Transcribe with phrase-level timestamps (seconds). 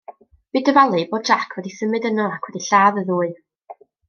[0.55, 3.31] Bu dyfalu bod Jack wedi symud yno ac wedi lladd y ddwy.